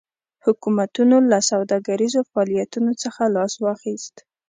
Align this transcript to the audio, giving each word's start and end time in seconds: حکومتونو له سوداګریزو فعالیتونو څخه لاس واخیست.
حکومتونو 0.45 1.15
له 1.31 1.39
سوداګریزو 1.51 2.21
فعالیتونو 2.31 2.91
څخه 3.03 3.21
لاس 3.35 3.53
واخیست. 3.65 4.15